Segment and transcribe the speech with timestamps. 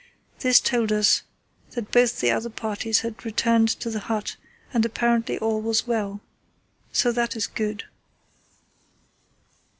[0.39, 1.21] This told us
[1.75, 4.35] that both the other parties had returned to the Hut
[4.73, 6.21] and apparently all was well.
[6.91, 7.83] So that is good.